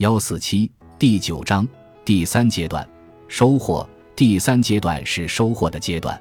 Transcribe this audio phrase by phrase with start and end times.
[0.00, 1.68] 幺四七第九章
[2.06, 2.88] 第三阶段
[3.28, 3.86] 收获。
[4.16, 6.18] 第三阶段是收获的阶段，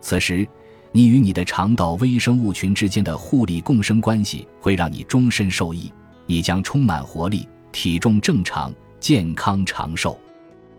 [0.00, 0.46] 此时
[0.92, 5.92] 你与你的肠道微生物群之间的互利共生关系会让你终身受益，
[6.26, 10.16] 你将充满活力，体重正常，健康长寿。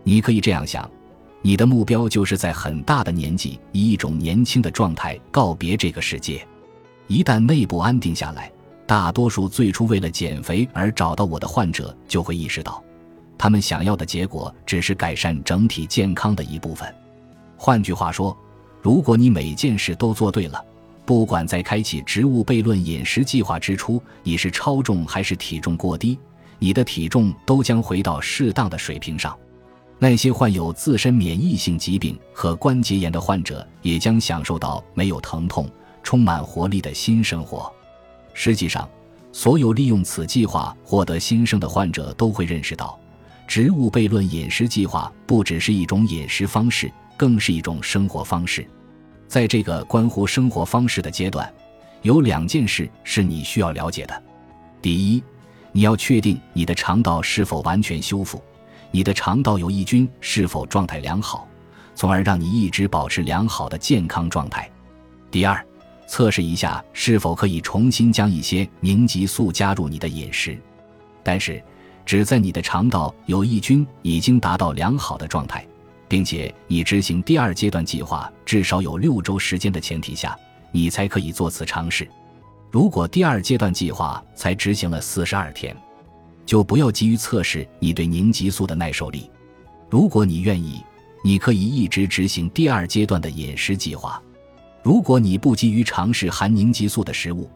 [0.02, 0.90] 你可以这样想：
[1.42, 6.42] 你的目标就是在很大的年纪以一种年轻的状态告别这个世界。
[7.06, 8.50] 一旦内部安定下来，
[8.90, 12.82] 大多数最初为了减肥而找到我的患者就会意识到。
[13.38, 16.92] 他们想要的结果只是改善整体健康的一部分。
[17.56, 18.36] 换句话说，
[18.82, 20.60] 如果你每件事都做对了，
[21.06, 26.18] 不管在开启植物悖论饮食计划之初你是超重还是体重过低，
[26.58, 29.38] 你的体重都将回到适当的水平上。
[30.00, 35.70] 那些患有自身免疫性疾病和关节炎的患者也将享受到没有疼痛、
[36.02, 37.72] 充满活力的新生活。
[38.34, 38.88] 实际上，
[39.32, 42.98] 所有利用此计划获得新生的患者都会认识到。
[43.46, 48.64] 植物悖论饮食计划不只是一种饮食方式，更是一种生活方式。
[49.26, 51.52] 在这个关乎生活方式的阶段，
[52.02, 54.22] 有两件事是你需要了解的。
[54.80, 55.22] 第一，
[55.72, 58.42] 你要确定你的肠道是否完全修复，
[58.90, 61.46] 你的肠道有益菌是否状态良好，
[61.94, 64.70] 从而让你一直保持良好的健康状态。
[65.30, 65.64] 第二，
[66.10, 70.58] 测试一下是否可以重新将一些凝集素加入你的饮食，
[71.22, 71.62] 但是。
[72.06, 75.64] 只在你的肠道有益菌已经达到良好的状态，
[76.08, 80.36] 并且你执行第二阶段计划至少有六周时间的前提下，
[80.72, 82.08] 你才可以做此尝试。
[82.68, 85.76] 如果第二阶段计划才执行了四十二天，
[86.44, 89.30] 就不要急于测试你对凝集素的耐受力。
[89.88, 90.82] 如果你愿意，
[91.22, 94.20] 你可以一直执行第二阶段的饮食计划。
[94.90, 97.48] 如果你不急于尝试含凝激素的食物，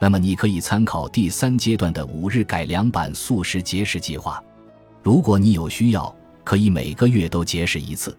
[0.00, 4.42] 那么你可以参考第三阶段的五日改良版素食节食计划。
[5.00, 8.18] 如果你有需要，可以每个月都节食一次。